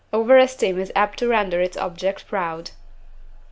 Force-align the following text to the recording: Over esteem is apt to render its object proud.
Over 0.11 0.35
esteem 0.39 0.79
is 0.79 0.91
apt 0.95 1.19
to 1.19 1.27
render 1.27 1.61
its 1.61 1.77
object 1.77 2.27
proud. 2.27 2.71